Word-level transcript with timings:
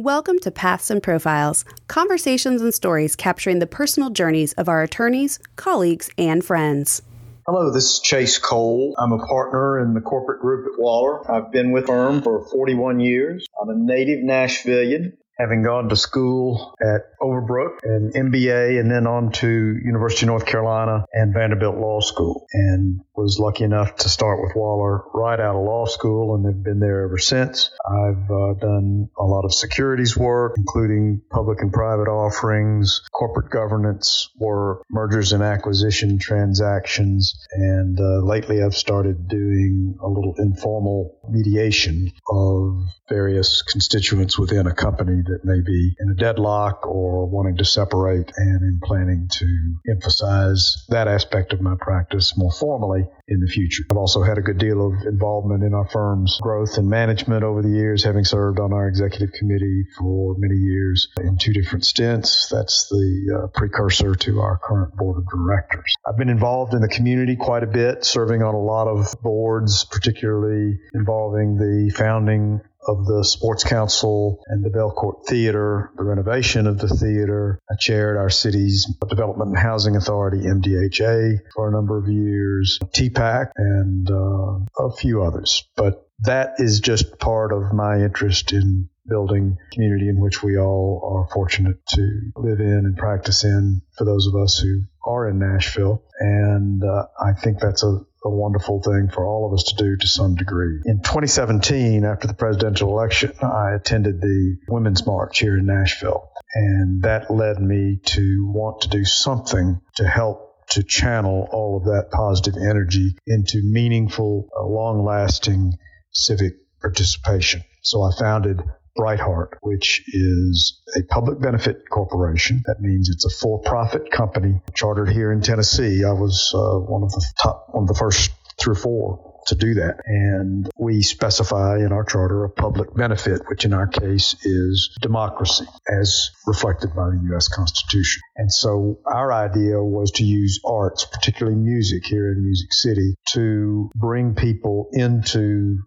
Welcome 0.00 0.38
to 0.38 0.50
Paths 0.50 0.90
and 0.90 1.02
Profiles, 1.02 1.66
conversations 1.86 2.62
and 2.62 2.72
stories 2.72 3.14
capturing 3.14 3.58
the 3.58 3.66
personal 3.66 4.08
journeys 4.08 4.54
of 4.54 4.66
our 4.66 4.82
attorneys, 4.82 5.38
colleagues, 5.56 6.08
and 6.16 6.42
friends. 6.42 7.02
Hello, 7.46 7.70
this 7.70 7.84
is 7.84 8.00
Chase 8.00 8.38
Cole. 8.38 8.94
I'm 8.96 9.12
a 9.12 9.18
partner 9.18 9.78
in 9.78 9.92
the 9.92 10.00
corporate 10.00 10.40
group 10.40 10.72
at 10.72 10.80
Waller. 10.80 11.30
I've 11.30 11.52
been 11.52 11.70
with 11.70 11.84
the 11.84 11.92
firm 11.92 12.22
for 12.22 12.46
41 12.46 13.00
years. 13.00 13.46
I'm 13.60 13.68
a 13.68 13.74
native 13.74 14.20
Nashvilleian 14.20 15.18
having 15.40 15.62
gone 15.62 15.88
to 15.88 15.96
school 15.96 16.74
at 16.80 17.18
Overbrook 17.20 17.78
and 17.82 18.12
MBA 18.12 18.78
and 18.78 18.90
then 18.90 19.06
on 19.06 19.32
to 19.32 19.48
University 19.48 20.26
of 20.26 20.28
North 20.28 20.46
Carolina 20.46 21.06
and 21.12 21.32
Vanderbilt 21.32 21.76
Law 21.76 22.00
School 22.00 22.46
and 22.52 23.00
was 23.14 23.38
lucky 23.38 23.64
enough 23.64 23.96
to 23.96 24.08
start 24.08 24.40
with 24.42 24.54
Waller 24.54 25.02
right 25.14 25.40
out 25.40 25.56
of 25.56 25.64
law 25.64 25.86
school 25.86 26.34
and 26.34 26.46
have 26.46 26.62
been 26.62 26.80
there 26.80 27.04
ever 27.04 27.18
since. 27.18 27.70
I've 27.86 28.30
uh, 28.30 28.54
done 28.54 29.08
a 29.18 29.24
lot 29.24 29.44
of 29.44 29.54
securities 29.54 30.16
work, 30.16 30.54
including 30.56 31.22
public 31.30 31.60
and 31.60 31.72
private 31.72 32.08
offerings, 32.08 33.02
corporate 33.12 33.50
governance 33.50 34.30
work, 34.38 34.82
mergers 34.90 35.32
and 35.32 35.42
acquisition 35.42 36.18
transactions, 36.18 37.34
and 37.52 37.98
uh, 37.98 38.24
lately 38.24 38.62
I've 38.62 38.74
started 38.74 39.28
doing 39.28 39.96
a 40.02 40.08
little 40.08 40.34
informal 40.38 41.19
mediation 41.30 42.12
of 42.28 42.82
various 43.08 43.62
constituents 43.62 44.38
within 44.38 44.66
a 44.66 44.74
company 44.74 45.22
that 45.26 45.44
may 45.44 45.60
be 45.60 45.94
in 45.98 46.10
a 46.10 46.14
deadlock 46.14 46.86
or 46.86 47.26
wanting 47.26 47.56
to 47.56 47.64
separate 47.64 48.32
and 48.36 48.62
in 48.62 48.80
planning 48.82 49.28
to 49.30 49.74
emphasize 49.90 50.84
that 50.88 51.08
aspect 51.08 51.52
of 51.52 51.60
my 51.60 51.74
practice 51.80 52.36
more 52.36 52.52
formally 52.52 53.06
in 53.30 53.40
the 53.40 53.46
future. 53.46 53.84
I've 53.90 53.96
also 53.96 54.22
had 54.22 54.38
a 54.38 54.42
good 54.42 54.58
deal 54.58 54.84
of 54.84 55.06
involvement 55.06 55.62
in 55.62 55.72
our 55.72 55.88
firm's 55.88 56.38
growth 56.42 56.76
and 56.76 56.88
management 56.88 57.44
over 57.44 57.62
the 57.62 57.70
years, 57.70 58.04
having 58.04 58.24
served 58.24 58.58
on 58.58 58.72
our 58.72 58.88
executive 58.88 59.32
committee 59.32 59.84
for 59.96 60.34
many 60.38 60.56
years 60.56 61.08
in 61.18 61.38
two 61.38 61.52
different 61.52 61.84
stints. 61.84 62.48
That's 62.50 62.88
the 62.88 63.42
uh, 63.44 63.46
precursor 63.54 64.14
to 64.14 64.40
our 64.40 64.58
current 64.58 64.96
board 64.96 65.18
of 65.18 65.28
directors. 65.30 65.94
I've 66.06 66.18
been 66.18 66.28
involved 66.28 66.74
in 66.74 66.80
the 66.80 66.88
community 66.88 67.36
quite 67.36 67.62
a 67.62 67.68
bit, 67.68 68.04
serving 68.04 68.42
on 68.42 68.54
a 68.54 68.60
lot 68.60 68.88
of 68.88 69.14
boards, 69.22 69.84
particularly 69.84 70.78
involving 70.92 71.56
the 71.56 71.92
founding 71.96 72.60
of 72.86 73.06
the 73.06 73.24
Sports 73.24 73.64
Council 73.64 74.42
and 74.46 74.64
the 74.64 74.70
Belcourt 74.70 75.26
Theater, 75.26 75.90
the 75.96 76.04
renovation 76.04 76.66
of 76.66 76.78
the 76.78 76.88
theater. 76.88 77.60
I 77.70 77.74
chaired 77.78 78.16
our 78.16 78.30
city's 78.30 78.86
Development 79.08 79.50
and 79.50 79.58
Housing 79.58 79.96
Authority, 79.96 80.46
MDHA, 80.46 81.40
for 81.54 81.68
a 81.68 81.72
number 81.72 81.98
of 81.98 82.08
years, 82.08 82.78
TPAC, 82.94 83.50
and 83.56 84.10
uh, 84.10 84.84
a 84.84 84.96
few 84.96 85.22
others. 85.22 85.68
But 85.76 86.06
that 86.20 86.54
is 86.58 86.80
just 86.80 87.18
part 87.18 87.52
of 87.52 87.72
my 87.72 88.02
interest 88.02 88.52
in 88.52 88.88
building 89.06 89.56
community 89.72 90.08
in 90.08 90.20
which 90.20 90.42
we 90.42 90.56
all 90.58 91.26
are 91.26 91.34
fortunate 91.34 91.84
to 91.88 92.20
live 92.36 92.60
in 92.60 92.84
and 92.84 92.96
practice 92.96 93.44
in 93.44 93.82
for 93.98 94.04
those 94.04 94.26
of 94.26 94.36
us 94.36 94.58
who 94.58 94.82
are 95.04 95.28
in 95.28 95.38
Nashville. 95.38 96.04
And 96.18 96.82
uh, 96.84 97.06
I 97.20 97.32
think 97.32 97.58
that's 97.58 97.82
a 97.82 98.00
a 98.24 98.30
wonderful 98.30 98.82
thing 98.82 99.08
for 99.12 99.26
all 99.26 99.46
of 99.46 99.52
us 99.52 99.64
to 99.64 99.82
do 99.82 99.96
to 99.96 100.06
some 100.06 100.34
degree. 100.34 100.80
In 100.84 101.00
2017, 101.02 102.04
after 102.04 102.26
the 102.26 102.34
presidential 102.34 102.90
election, 102.90 103.32
I 103.42 103.74
attended 103.74 104.20
the 104.20 104.56
Women's 104.68 105.06
March 105.06 105.38
here 105.38 105.56
in 105.56 105.66
Nashville, 105.66 106.30
and 106.54 107.02
that 107.02 107.30
led 107.30 107.60
me 107.60 108.00
to 108.04 108.50
want 108.52 108.82
to 108.82 108.88
do 108.88 109.04
something 109.04 109.80
to 109.96 110.06
help 110.06 110.68
to 110.70 110.82
channel 110.82 111.48
all 111.50 111.76
of 111.78 111.84
that 111.84 112.10
positive 112.12 112.54
energy 112.56 113.16
into 113.26 113.60
meaningful, 113.64 114.48
uh, 114.56 114.64
long 114.64 115.04
lasting 115.04 115.72
civic 116.12 116.54
participation. 116.80 117.62
So 117.82 118.02
I 118.02 118.10
founded 118.18 118.62
BriteHeart, 119.00 119.54
which 119.62 120.02
is 120.08 120.82
a 120.96 121.02
public 121.04 121.40
benefit 121.40 121.88
corporation. 121.88 122.62
That 122.66 122.80
means 122.80 123.08
it's 123.08 123.24
a 123.24 123.30
for-profit 123.30 124.10
company 124.10 124.60
chartered 124.74 125.08
here 125.08 125.32
in 125.32 125.40
Tennessee. 125.40 126.04
I 126.04 126.12
was 126.12 126.52
uh, 126.54 126.78
one 126.78 127.02
of 127.02 127.10
the 127.10 127.24
top, 127.42 127.68
one 127.70 127.84
of 127.84 127.88
the 127.88 127.94
first 127.94 128.30
three 128.60 128.72
or 128.72 128.76
four 128.76 129.30
to 129.46 129.54
do 129.54 129.74
that. 129.74 130.00
And 130.04 130.70
we 130.78 131.02
specify 131.02 131.78
in 131.78 131.92
our 131.92 132.04
charter 132.04 132.44
a 132.44 132.50
public 132.50 132.94
benefit, 132.94 133.42
which 133.48 133.64
in 133.64 133.72
our 133.72 133.86
case 133.86 134.36
is 134.44 134.94
democracy 135.00 135.64
as 135.88 136.30
reflected 136.46 136.94
by 136.94 137.10
the 137.10 137.20
U.S. 137.30 137.48
Constitution. 137.48 138.20
And 138.36 138.52
so 138.52 138.98
our 139.06 139.32
idea 139.32 139.82
was 139.82 140.10
to 140.12 140.24
use 140.24 140.60
arts, 140.64 141.06
particularly 141.06 141.56
music 141.56 142.04
here 142.04 142.32
in 142.32 142.44
Music 142.44 142.72
City, 142.72 143.14
to 143.30 143.90
bring 143.94 144.34
people 144.34 144.88
into 144.92 145.78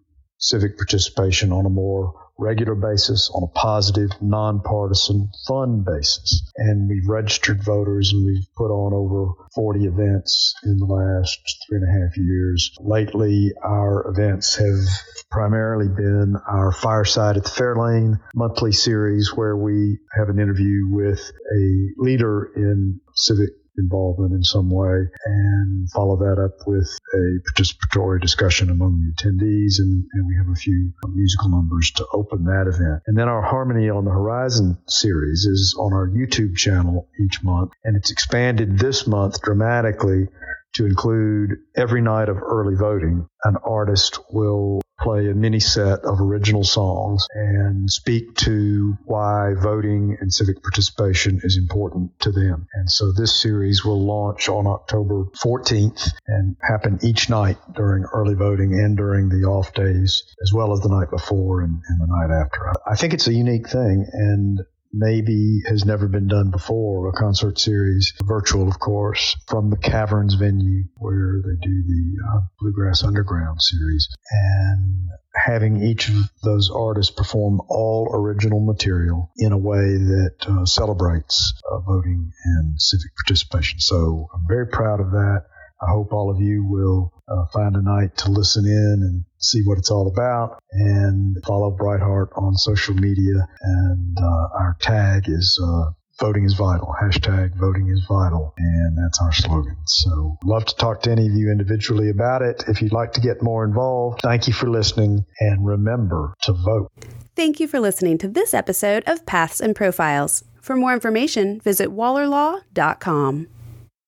civic 0.44 0.76
participation 0.76 1.52
on 1.52 1.64
a 1.64 1.70
more 1.70 2.12
regular 2.36 2.74
basis 2.74 3.30
on 3.32 3.44
a 3.44 3.58
positive, 3.58 4.10
nonpartisan, 4.20 5.30
fun 5.46 5.84
basis. 5.86 6.52
And 6.56 6.88
we've 6.88 7.08
registered 7.08 7.64
voters 7.64 8.12
and 8.12 8.26
we've 8.26 8.46
put 8.56 8.70
on 8.70 8.92
over 8.92 9.32
40 9.54 9.86
events 9.86 10.54
in 10.64 10.78
the 10.78 10.84
last 10.84 11.38
three 11.66 11.78
and 11.78 11.88
a 11.88 11.92
half 11.92 12.16
years. 12.16 12.76
Lately, 12.80 13.52
our 13.62 14.06
events 14.08 14.56
have 14.56 14.84
primarily 15.30 15.88
been 15.88 16.36
our 16.46 16.72
Fireside 16.72 17.36
at 17.36 17.44
the 17.44 17.50
Fairlane 17.50 18.20
monthly 18.34 18.72
series 18.72 19.32
where 19.34 19.56
we 19.56 19.98
have 20.16 20.28
an 20.28 20.38
interview 20.38 20.88
with 20.90 21.32
a 21.56 21.88
leader 21.96 22.50
in 22.54 23.00
civic 23.14 23.50
involvement 23.78 24.32
in 24.32 24.42
some 24.42 24.70
way 24.70 25.06
and 25.26 25.90
follow 25.90 26.16
that 26.16 26.42
up 26.42 26.66
with 26.66 26.88
a 27.14 27.40
participatory 27.50 28.20
discussion 28.20 28.70
among 28.70 29.00
the 29.00 29.12
attendees. 29.12 29.78
And, 29.78 30.04
and 30.12 30.26
we 30.26 30.36
have 30.36 30.48
a 30.48 30.54
few 30.54 30.92
musical 31.08 31.50
numbers 31.50 31.90
to 31.92 32.06
open 32.12 32.44
that 32.44 32.66
event. 32.66 33.02
And 33.06 33.16
then 33.16 33.28
our 33.28 33.42
Harmony 33.42 33.90
on 33.90 34.04
the 34.04 34.10
Horizon 34.10 34.78
series 34.88 35.44
is 35.44 35.76
on 35.78 35.92
our 35.92 36.08
YouTube 36.08 36.56
channel 36.56 37.08
each 37.20 37.42
month. 37.42 37.72
And 37.84 37.96
it's 37.96 38.10
expanded 38.10 38.78
this 38.78 39.06
month 39.06 39.40
dramatically 39.42 40.28
to 40.74 40.86
include 40.86 41.58
every 41.76 42.02
night 42.02 42.28
of 42.28 42.42
early 42.42 42.74
voting. 42.74 43.26
An 43.44 43.56
artist 43.64 44.18
will 44.30 44.80
play 45.00 45.28
a 45.28 45.34
mini 45.34 45.60
set 45.60 46.00
of 46.04 46.20
original 46.20 46.64
songs 46.64 47.26
and 47.34 47.90
speak 47.90 48.34
to 48.34 48.96
why 49.04 49.54
voting 49.54 50.16
and 50.20 50.32
civic 50.32 50.62
participation 50.62 51.40
is 51.42 51.56
important 51.56 52.18
to 52.20 52.30
them. 52.30 52.66
And 52.74 52.90
so 52.90 53.12
this 53.12 53.34
series 53.40 53.84
will 53.84 54.04
launch 54.04 54.48
on 54.48 54.66
October 54.66 55.24
14th 55.42 56.08
and 56.26 56.56
happen 56.62 56.98
each 57.02 57.28
night 57.28 57.58
during 57.74 58.04
early 58.04 58.34
voting 58.34 58.74
and 58.74 58.96
during 58.96 59.28
the 59.28 59.46
off 59.46 59.74
days, 59.74 60.22
as 60.42 60.52
well 60.52 60.72
as 60.72 60.80
the 60.80 60.88
night 60.88 61.10
before 61.10 61.62
and, 61.62 61.82
and 61.88 62.00
the 62.00 62.06
night 62.06 62.30
after. 62.30 62.72
I 62.86 62.96
think 62.96 63.14
it's 63.14 63.26
a 63.26 63.34
unique 63.34 63.68
thing 63.68 64.06
and 64.12 64.60
maybe 64.96 65.60
has 65.68 65.84
never 65.84 66.08
been 66.08 66.28
done 66.28 66.50
before, 66.50 67.08
a 67.08 67.12
concert 67.12 67.58
series, 67.58 68.12
virtual, 68.22 68.68
of 68.68 68.78
course, 68.78 69.36
from 69.48 69.70
the 69.70 69.76
Caverns 69.76 70.34
venue 70.34 70.84
where 70.96 71.40
they 71.44 71.66
do 71.66 71.82
the 71.86 72.16
uh, 72.28 72.40
Bluegrass 72.60 73.02
Underground 73.02 73.60
series. 73.60 74.08
And 74.30 75.08
having 75.34 75.82
each 75.82 76.08
of 76.08 76.14
those 76.42 76.70
artists 76.70 77.12
perform 77.14 77.60
all 77.68 78.08
original 78.12 78.60
material 78.60 79.30
in 79.36 79.52
a 79.52 79.58
way 79.58 79.96
that 79.96 80.34
uh, 80.46 80.64
celebrates 80.64 81.52
uh, 81.70 81.80
voting 81.80 82.32
and 82.44 82.80
civic 82.80 83.14
participation. 83.16 83.80
So 83.80 84.28
I'm 84.32 84.46
very 84.48 84.68
proud 84.68 85.00
of 85.00 85.10
that. 85.10 85.46
I 85.84 85.90
hope 85.90 86.12
all 86.12 86.30
of 86.30 86.40
you 86.40 86.64
will 86.64 87.12
uh, 87.28 87.46
find 87.52 87.76
a 87.76 87.82
night 87.82 88.16
to 88.18 88.30
listen 88.30 88.64
in 88.66 89.02
and 89.02 89.24
see 89.38 89.62
what 89.64 89.78
it's 89.78 89.90
all 89.90 90.08
about 90.08 90.58
and 90.72 91.36
follow 91.46 91.76
BriteHeart 91.76 92.28
on 92.36 92.54
social 92.56 92.94
media. 92.94 93.46
And 93.60 94.16
uh, 94.18 94.58
our 94.58 94.76
tag 94.80 95.24
is 95.28 95.58
uh, 95.62 95.90
voting 96.20 96.44
is 96.44 96.54
vital. 96.54 96.94
Hashtag 97.00 97.56
voting 97.56 97.88
is 97.88 98.04
vital. 98.08 98.54
And 98.56 98.96
that's 98.98 99.20
our 99.20 99.32
slogan. 99.32 99.76
So 99.86 100.38
love 100.44 100.64
to 100.66 100.76
talk 100.76 101.02
to 101.02 101.10
any 101.10 101.26
of 101.26 101.32
you 101.32 101.50
individually 101.50 102.10
about 102.10 102.42
it. 102.42 102.64
If 102.68 102.80
you'd 102.82 102.92
like 102.92 103.12
to 103.12 103.20
get 103.20 103.42
more 103.42 103.64
involved, 103.64 104.20
thank 104.22 104.46
you 104.46 104.52
for 104.52 104.68
listening 104.68 105.24
and 105.40 105.66
remember 105.66 106.34
to 106.42 106.52
vote. 106.52 106.90
Thank 107.36 107.58
you 107.58 107.66
for 107.66 107.80
listening 107.80 108.18
to 108.18 108.28
this 108.28 108.54
episode 108.54 109.02
of 109.06 109.26
Paths 109.26 109.60
and 109.60 109.74
Profiles. 109.74 110.44
For 110.60 110.76
more 110.76 110.94
information, 110.94 111.60
visit 111.60 111.90
wallerlaw.com. 111.90 113.48